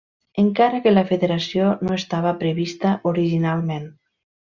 [0.43, 3.87] Encara que la federació no estava prevista originalment.